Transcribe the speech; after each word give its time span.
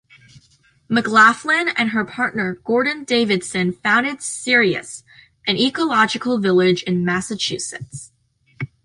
McLaughlin 0.89 1.67
and 1.77 1.89
her 1.89 2.03
partner 2.03 2.55
Gordon 2.63 3.03
Davidson 3.03 3.71
founded 3.71 4.23
Sirius, 4.23 5.03
an 5.45 5.57
ecological 5.57 6.39
village 6.39 6.81
in 6.81 7.05
Massachusetts. 7.05 8.11